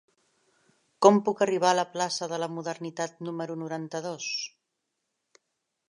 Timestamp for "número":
3.29-3.61